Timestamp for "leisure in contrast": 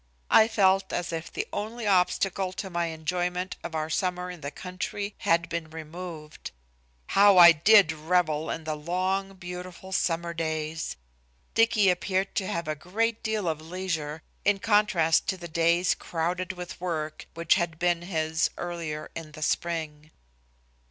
13.61-15.27